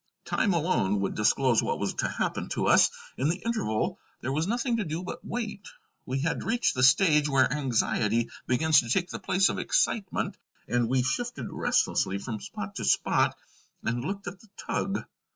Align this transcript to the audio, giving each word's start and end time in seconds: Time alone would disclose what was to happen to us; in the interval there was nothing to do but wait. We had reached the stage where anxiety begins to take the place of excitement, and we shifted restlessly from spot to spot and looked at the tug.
Time 0.25 0.51
alone 0.51 0.99
would 1.01 1.13
disclose 1.13 1.61
what 1.61 1.77
was 1.77 1.93
to 1.93 2.07
happen 2.09 2.49
to 2.49 2.65
us; 2.65 2.89
in 3.17 3.29
the 3.29 3.39
interval 3.45 3.99
there 4.21 4.31
was 4.31 4.47
nothing 4.47 4.77
to 4.77 4.83
do 4.83 5.03
but 5.03 5.23
wait. 5.23 5.67
We 6.07 6.21
had 6.21 6.43
reached 6.43 6.73
the 6.73 6.81
stage 6.81 7.29
where 7.29 7.53
anxiety 7.53 8.31
begins 8.47 8.79
to 8.79 8.89
take 8.89 9.11
the 9.11 9.19
place 9.19 9.49
of 9.49 9.59
excitement, 9.59 10.37
and 10.67 10.89
we 10.89 11.03
shifted 11.03 11.51
restlessly 11.51 12.17
from 12.17 12.39
spot 12.39 12.77
to 12.77 12.83
spot 12.83 13.37
and 13.83 14.03
looked 14.03 14.25
at 14.25 14.39
the 14.39 14.49
tug. 14.57 15.05